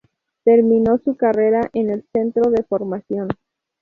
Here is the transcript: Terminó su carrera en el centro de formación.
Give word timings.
Terminó 0.43 0.97
su 0.97 1.15
carrera 1.15 1.69
en 1.73 1.91
el 1.91 2.03
centro 2.11 2.49
de 2.49 2.63
formación. 2.63 3.27